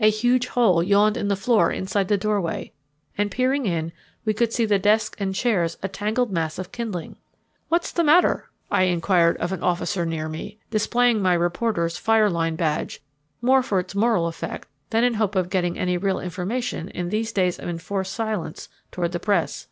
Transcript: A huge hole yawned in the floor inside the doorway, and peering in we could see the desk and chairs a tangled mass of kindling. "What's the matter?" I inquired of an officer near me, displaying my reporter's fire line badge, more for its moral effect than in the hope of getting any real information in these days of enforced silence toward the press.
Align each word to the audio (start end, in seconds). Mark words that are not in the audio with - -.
A 0.00 0.08
huge 0.08 0.46
hole 0.46 0.82
yawned 0.82 1.18
in 1.18 1.28
the 1.28 1.36
floor 1.36 1.70
inside 1.70 2.08
the 2.08 2.16
doorway, 2.16 2.72
and 3.18 3.30
peering 3.30 3.66
in 3.66 3.92
we 4.24 4.32
could 4.32 4.50
see 4.50 4.64
the 4.64 4.78
desk 4.78 5.14
and 5.20 5.34
chairs 5.34 5.76
a 5.82 5.88
tangled 5.88 6.32
mass 6.32 6.58
of 6.58 6.72
kindling. 6.72 7.16
"What's 7.68 7.92
the 7.92 8.02
matter?" 8.02 8.48
I 8.70 8.84
inquired 8.84 9.36
of 9.36 9.52
an 9.52 9.62
officer 9.62 10.06
near 10.06 10.26
me, 10.26 10.56
displaying 10.70 11.20
my 11.20 11.34
reporter's 11.34 11.98
fire 11.98 12.30
line 12.30 12.56
badge, 12.56 13.02
more 13.42 13.62
for 13.62 13.78
its 13.78 13.94
moral 13.94 14.26
effect 14.26 14.66
than 14.88 15.04
in 15.04 15.12
the 15.12 15.18
hope 15.18 15.34
of 15.36 15.50
getting 15.50 15.78
any 15.78 15.98
real 15.98 16.18
information 16.18 16.88
in 16.88 17.10
these 17.10 17.30
days 17.30 17.58
of 17.58 17.68
enforced 17.68 18.14
silence 18.14 18.70
toward 18.90 19.12
the 19.12 19.20
press. 19.20 19.66